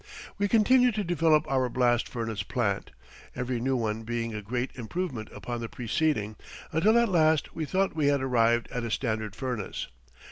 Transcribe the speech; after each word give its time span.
We 0.39 0.47
continued 0.47 0.95
to 0.95 1.03
develop 1.03 1.45
our 1.47 1.69
blast 1.69 2.09
furnace 2.09 2.41
plant, 2.41 2.89
every 3.35 3.59
new 3.59 3.75
one 3.75 4.01
being 4.01 4.33
a 4.33 4.41
great 4.41 4.71
improvement 4.73 5.29
upon 5.31 5.61
the 5.61 5.69
preceding, 5.69 6.37
until 6.71 6.97
at 6.97 7.07
last 7.07 7.53
we 7.53 7.65
thought 7.65 7.95
we 7.95 8.07
had 8.07 8.23
arrived 8.23 8.67
at 8.71 8.83
a 8.83 8.89
standard 8.89 9.35
furnace. 9.35 9.89